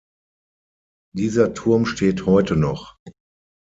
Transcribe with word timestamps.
Dieser 1.15 1.53
Turm 1.53 1.85
steht 1.85 2.25
heute 2.25 2.55
noch. 2.55 2.97